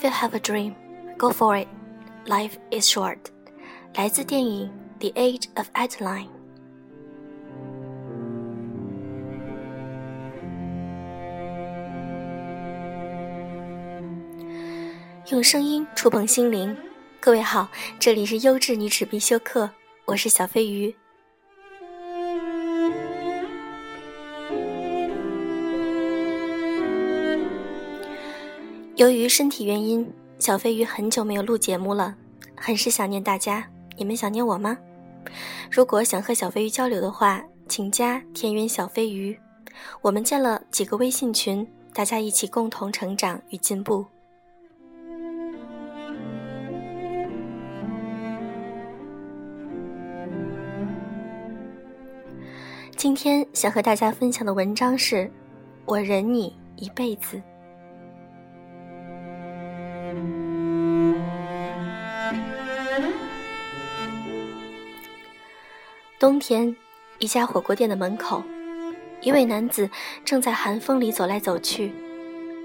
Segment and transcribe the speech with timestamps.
[0.00, 0.74] If you have a dream,
[1.18, 1.68] go for it.
[2.24, 3.18] Life is short.
[3.94, 6.26] 来自电影《The Age of Adeline》。
[15.30, 16.74] 用声音触碰心灵。
[17.20, 19.68] 各位好，这里是优质女纸必修课，
[20.06, 20.96] 我是小飞鱼。
[29.00, 30.06] 由于身体原因，
[30.38, 32.14] 小飞鱼很久没有录节目了，
[32.54, 33.66] 很是想念大家。
[33.96, 34.76] 你们想念我吗？
[35.70, 39.34] 如果想和小飞鱼交流的话，请加田园小飞鱼。
[40.02, 44.04] 我们建了几个微信群，大家一起共同成长与进步。
[52.94, 55.16] 今天想和大家分享的文章是
[55.86, 57.38] 《我忍你一辈子》。
[66.20, 66.76] 冬天，
[67.18, 68.42] 一家火锅店的门口，
[69.22, 69.88] 一位男子
[70.22, 71.90] 正在寒风里走来走去。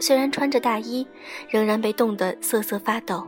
[0.00, 1.04] 虽然穿着大衣，
[1.48, 3.26] 仍然被冻得瑟瑟发抖，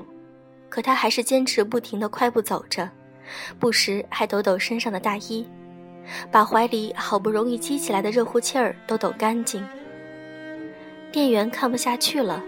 [0.68, 2.88] 可他还是坚持不停地快步走着，
[3.58, 5.44] 不时还抖抖身上的大衣，
[6.30, 9.66] 把怀里好不容易积起来的热乎气儿都抖干净。
[11.10, 12.40] 店员看不下去了，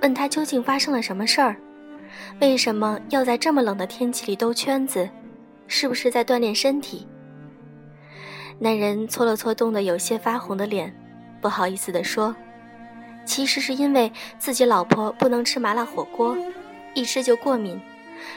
[0.00, 1.54] 问他究竟发生了什么事儿，
[2.40, 5.06] 为什么要在这么冷的天气里兜圈子？
[5.72, 7.06] 是不是在锻炼身体？
[8.58, 10.92] 男人搓了搓冻得有些发红的脸，
[11.40, 12.34] 不好意思地说
[13.24, 16.36] ：“其实是因为自己老婆不能吃麻辣火锅，
[16.92, 17.80] 一吃就过敏，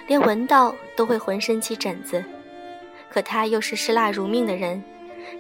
[0.08, 2.24] 连闻到都会浑身起疹子。
[3.10, 4.82] 可他又是嗜辣如命的人，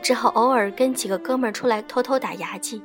[0.01, 2.81] 只好偶尔跟几个哥们儿出来偷偷打牙祭。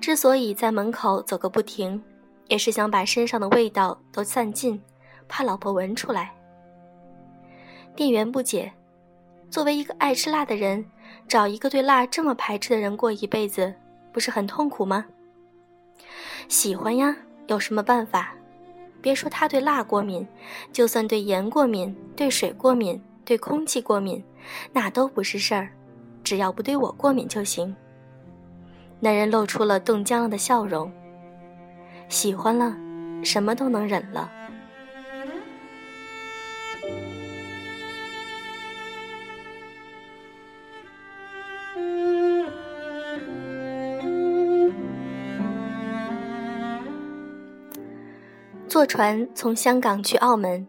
[0.00, 2.00] 之所以在门口走个不停，
[2.46, 4.80] 也是想把身上的味道都散尽，
[5.26, 6.32] 怕老婆闻出来。”
[7.96, 8.70] 店员不解
[9.50, 10.84] ：“作为一个爱吃辣的人，
[11.26, 13.72] 找一个对辣这么排斥的人过一辈子，
[14.12, 15.06] 不是很痛苦吗
[16.46, 18.34] ？”“喜欢呀，有什么办法？
[19.00, 20.26] 别说他对辣过敏，
[20.72, 24.22] 就算对盐过敏、对水过敏、对空气过敏，
[24.72, 25.70] 那都不是事儿，
[26.22, 27.74] 只要不对我过敏就行。”
[29.00, 30.92] 男人露出了冻僵了的笑容。
[32.08, 32.76] 喜欢了，
[33.24, 34.30] 什么都能忍了。
[48.76, 50.68] 坐船从香港去澳门，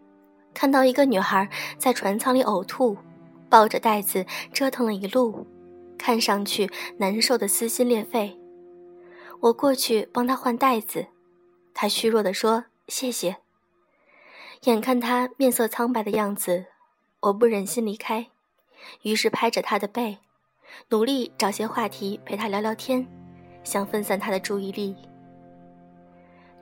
[0.54, 1.46] 看到一个女孩
[1.76, 2.96] 在船舱里呕吐，
[3.50, 5.46] 抱着袋子折腾了一路，
[5.98, 8.34] 看上去难受的撕心裂肺。
[9.40, 11.08] 我过去帮她换袋子，
[11.74, 13.36] 她虚弱地说：“谢谢。”
[14.64, 16.64] 眼看她面色苍白的样子，
[17.20, 18.28] 我不忍心离开，
[19.02, 20.16] 于是拍着她的背，
[20.88, 23.06] 努力找些话题陪她聊聊天，
[23.62, 24.96] 想分散她的注意力。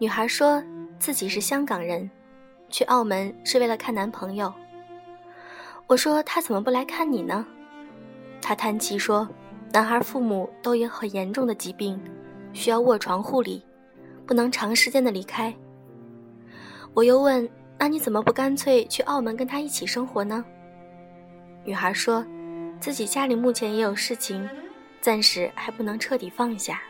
[0.00, 0.60] 女孩说。
[0.98, 2.10] 自己是香港人，
[2.68, 4.52] 去澳门是为了看男朋友。
[5.86, 7.46] 我说他怎么不来看你呢？
[8.42, 9.28] 他叹气说
[9.72, 12.00] ：“男孩父母都有很严重的疾病，
[12.52, 13.62] 需要卧床护理，
[14.26, 15.54] 不能长时间的离开。”
[16.92, 20.44] 我又问：“那你怎么不干脆去澳门跟他一起生活呢？”
[21.64, 22.24] 女孩说
[22.80, 24.48] ：“自己家里目前也有事情，
[25.00, 26.80] 暂时还不能彻底放下。”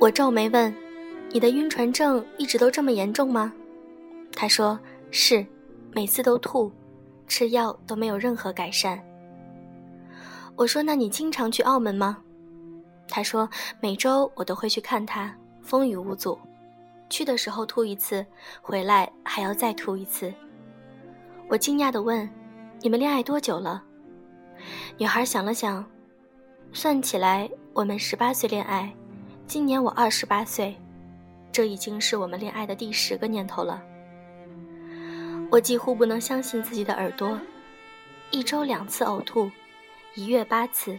[0.00, 0.74] 我皱眉问
[1.30, 3.52] ：“你的晕船症一直都这么严重吗？”
[4.32, 4.80] 他说
[5.12, 5.44] ：“是，
[5.92, 6.72] 每次都吐，
[7.28, 8.98] 吃药都没有任何改善。”
[10.56, 12.16] 我说：“那你经常去澳门吗？”
[13.08, 13.46] 他说
[13.78, 16.38] ：“每周我都会去看他，风雨无阻。
[17.10, 18.24] 去的时候吐一次，
[18.62, 20.32] 回来还要再吐一次。”
[21.46, 22.26] 我惊讶地问
[22.80, 23.84] ：“你们恋爱多久了？”
[24.96, 25.84] 女孩想了想，
[26.72, 28.90] 算起来我们十八岁恋爱。
[29.50, 30.76] 今年我二十八岁，
[31.50, 33.82] 这已经是我们恋爱的第十个年头了。
[35.50, 37.36] 我几乎不能相信自己的耳朵，
[38.30, 39.50] 一周两次呕吐，
[40.14, 40.96] 一月八次，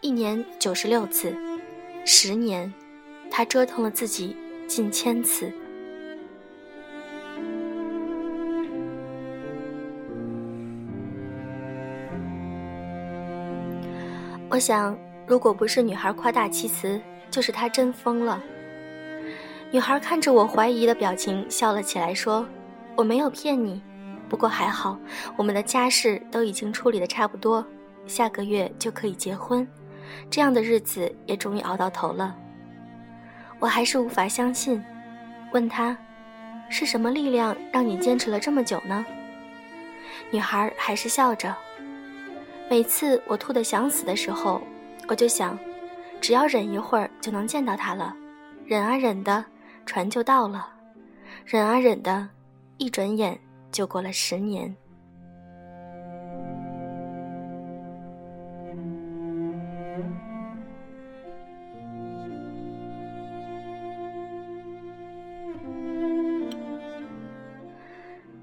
[0.00, 1.36] 一年九十六次，
[2.06, 2.72] 十年，
[3.28, 4.36] 他折腾了自己
[4.68, 5.52] 近千次。
[14.48, 14.96] 我想，
[15.26, 17.02] 如果不是女孩夸大其词。
[17.32, 18.40] 就是他真疯了。
[19.72, 22.46] 女孩看着我怀疑的表情，笑了起来，说
[22.94, 23.82] ：“我没有骗你，
[24.28, 24.98] 不过还好，
[25.36, 27.66] 我们的家事都已经处理的差不多，
[28.06, 29.66] 下个月就可以结婚，
[30.30, 32.36] 这样的日子也终于熬到头了。
[33.58, 34.84] 我还是无法相信，
[35.52, 35.96] 问他，
[36.68, 39.06] 是什么力量让你坚持了这么久呢？
[40.30, 41.54] 女孩还是笑着。
[42.68, 44.60] 每次我吐得想死的时候，
[45.08, 45.58] 我就想，
[46.22, 48.14] 只要忍一会儿就能见到他了。
[48.64, 49.44] 忍啊忍的，
[49.84, 50.68] 船就到了；
[51.44, 52.28] 忍啊忍的，
[52.78, 53.36] 一转眼
[53.72, 54.72] 就过了十年。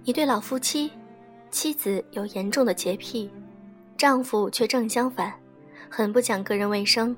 [0.03, 0.91] 一对老夫妻，
[1.49, 3.31] 妻子有严重的洁癖，
[3.95, 5.33] 丈夫却正相反，
[5.89, 7.15] 很不讲个人卫生，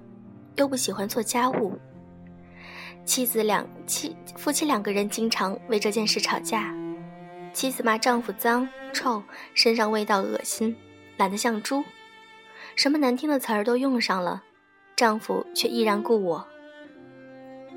[0.55, 1.77] 又不喜欢做家务。
[3.05, 6.73] 妻子两妻夫妻两个人经常为这件事吵架，
[7.53, 9.21] 妻子骂丈夫脏臭，
[9.53, 10.75] 身上味道恶心，
[11.17, 11.83] 懒得像猪，
[12.75, 14.43] 什么难听的词儿都用上了，
[14.95, 16.47] 丈夫却依然顾我。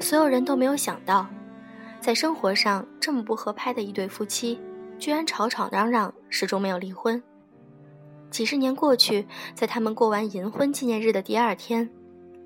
[0.00, 1.26] 所有人都没有想到，
[2.00, 4.60] 在生活上这么不合拍的一对夫妻。
[4.96, 7.20] 居然吵吵嚷嚷，始终没有离婚。
[8.30, 11.90] 几十年过去，在他们过完银婚纪念日的第二天，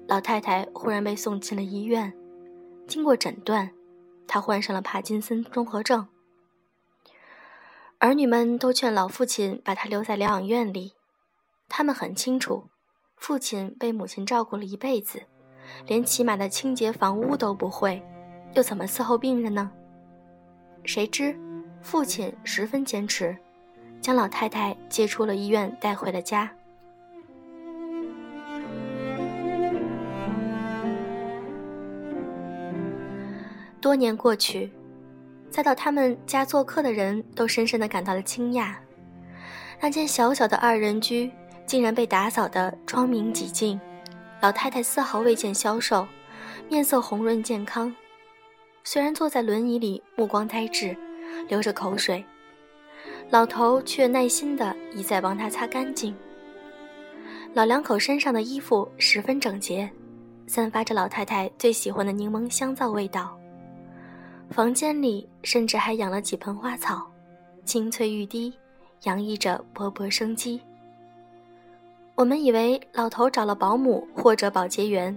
[0.09, 2.11] 老太太忽然被送进了医院。
[2.87, 3.71] 经过诊断，
[4.27, 6.09] 她患上了帕金森综合症。
[7.99, 10.95] 儿女们都劝老父亲把她留在疗养院里。
[11.69, 12.65] 他们很清楚，
[13.19, 15.25] 父亲被母亲照顾了一辈子，
[15.87, 18.03] 连起码的清洁房屋都不会，
[18.55, 19.71] 又怎么伺候病人呢？
[20.85, 21.39] 谁知。
[21.83, 23.37] 父亲十分坚持，
[24.01, 26.51] 将老太太接出了医院，带回了家。
[33.89, 34.71] 多年过去，
[35.49, 38.75] 再到他们家做客的人都深深的感到了惊讶：
[39.81, 41.33] 那间小小的二人居
[41.65, 43.81] 竟然被打扫得窗明几净，
[44.43, 46.07] 老太太丝毫未见消瘦，
[46.69, 47.91] 面色红润健康。
[48.85, 50.95] 虽然坐在轮椅里，目光呆滞。
[51.49, 52.23] 流着口水，
[53.31, 56.15] 老头却耐心地一再帮她擦干净。
[57.55, 59.89] 老两口身上的衣服十分整洁，
[60.47, 63.39] 散发着老太太最喜欢的柠檬香皂味道。
[64.51, 67.07] 房间里甚至还养了几盆花草，
[67.65, 68.53] 青翠欲滴，
[69.03, 70.61] 洋溢着勃勃生机。
[72.15, 75.17] 我们以为老头找了保姆或者保洁员，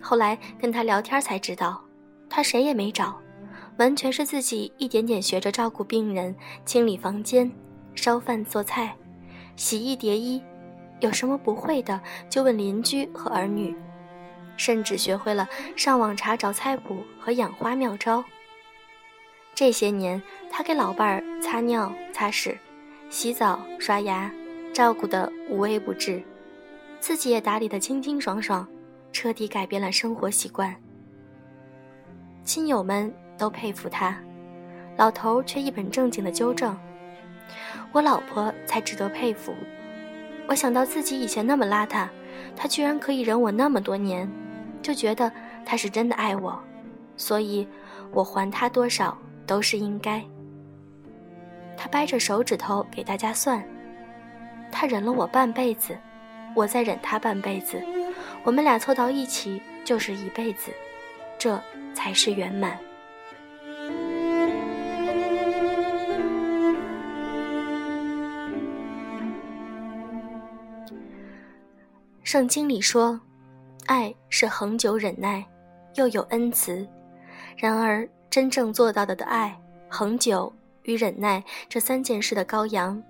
[0.00, 1.82] 后来跟他聊天才知道，
[2.30, 3.18] 他谁也没找。
[3.76, 6.34] 完全是自己一点点学着照顾病人，
[6.64, 7.50] 清理房间，
[7.96, 8.96] 烧饭做菜，
[9.56, 10.40] 洗衣叠衣，
[11.00, 12.00] 有什么不会的
[12.30, 13.76] 就问邻居和儿女，
[14.56, 18.24] 甚至学会了上网查找菜谱和养花妙招。
[19.54, 20.20] 这些年，
[20.50, 22.58] 他给老伴儿擦尿、擦屎、
[23.08, 24.30] 洗澡、刷牙，
[24.72, 26.22] 照顾得无微不至，
[27.00, 28.66] 自己也打理得清清爽爽，
[29.12, 30.74] 彻底改变了生活习惯。
[32.42, 33.12] 亲友们。
[33.36, 34.16] 都佩服他，
[34.96, 36.78] 老头却一本正经的纠正
[37.90, 39.52] ：“我老婆才值得佩服。”
[40.46, 42.06] 我想到自己以前那么邋遢，
[42.54, 44.30] 他居然可以忍我那么多年，
[44.80, 45.32] 就觉得
[45.66, 46.56] 他是真的爱我，
[47.16, 47.66] 所以
[48.12, 50.24] 我还他多少都是应该。
[51.76, 53.62] 他掰着手指头给大家算：
[54.70, 55.96] 他忍了我半辈子，
[56.54, 57.82] 我再忍他半辈子，
[58.42, 60.70] 我们俩凑到一起就是一辈子，
[61.38, 61.60] 这
[61.94, 62.78] 才是圆满。
[72.22, 73.20] 圣经里说，
[73.86, 75.44] 爱是恒久忍耐，
[75.94, 76.84] 又有恩慈。
[77.56, 79.56] 然而，真正做到的的爱、
[79.88, 83.00] 恒久与忍耐这三件事的羔羊，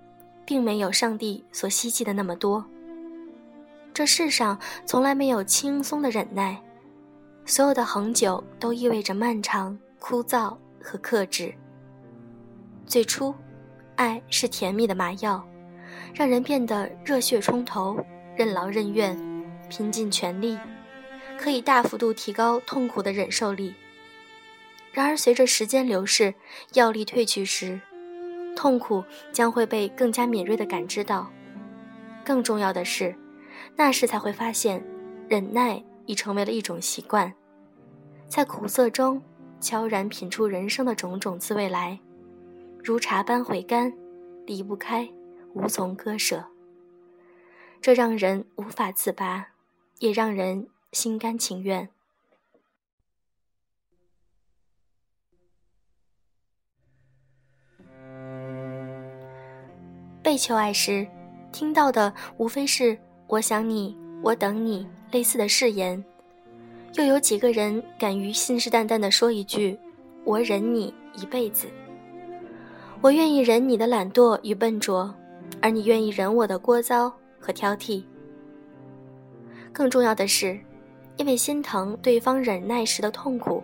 [0.45, 2.63] 并没有上帝所希冀的那么多。
[3.91, 4.55] 这世上
[4.85, 6.61] 从来没有轻松的忍耐，
[7.43, 11.51] 所有的恒久都意味着漫长、枯燥和克制。
[12.85, 13.33] 最初，
[13.95, 15.43] 爱是甜蜜的麻药，
[16.13, 17.97] 让人变得热血冲头。
[18.37, 19.17] 任劳任怨，
[19.69, 20.55] 拼尽全力，
[21.35, 23.73] 可以大幅度提高痛苦的忍受力。
[24.95, 26.33] 然而，随着时间流逝，
[26.71, 27.81] 药力褪去时，
[28.55, 31.29] 痛苦将会被更加敏锐地感知到。
[32.23, 33.13] 更重要的是，
[33.75, 34.81] 那时才会发现，
[35.27, 37.33] 忍耐已成为了一种习惯，
[38.29, 39.21] 在苦涩中
[39.59, 41.99] 悄然品出人生的种种滋味来，
[42.81, 43.91] 如茶般回甘，
[44.45, 45.09] 离不开，
[45.51, 46.45] 无从割舍。
[47.81, 49.47] 这让人无法自拔，
[49.99, 51.89] 也让人心甘情愿。
[60.25, 61.05] 被求爱时，
[61.51, 62.97] 听到的无非是
[63.29, 66.03] “我想你，我等你”类似的誓言，
[66.95, 69.77] 又有几个人敢于信誓旦旦地说一句
[70.25, 71.67] “我忍你一辈子”？
[73.01, 75.13] 我愿意忍你的懒惰与笨拙，
[75.61, 78.03] 而你愿意忍我的聒噪和挑剔。
[79.71, 80.59] 更重要的是，
[81.17, 83.61] 因为心疼对方忍耐时的痛苦，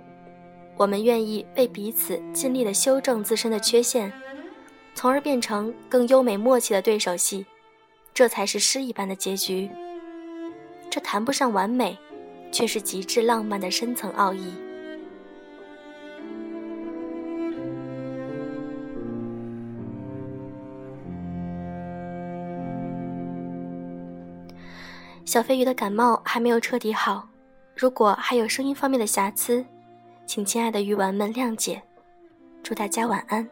[0.78, 4.14] 我们愿意为彼此尽力地修正自身的缺陷，
[5.02, 7.44] 从而变成更优美默契的对手戏。
[8.14, 9.68] 这才是诗一般的结局。
[10.92, 11.98] 这谈不上完美，
[12.52, 14.54] 却是极致浪漫的深层奥义。
[25.26, 27.28] 小飞鱼的感冒还没有彻底好，
[27.76, 29.66] 如果还有声音方面的瑕疵，
[30.28, 31.82] 请亲爱的鱼丸们谅解。
[32.62, 33.50] 祝大家晚安。